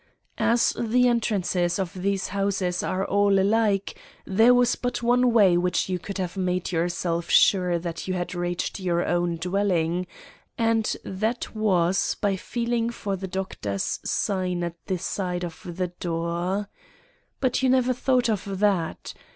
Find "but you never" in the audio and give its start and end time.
17.39-17.93